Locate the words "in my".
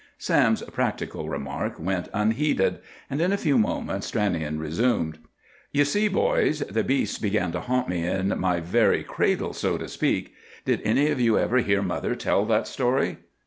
8.07-8.61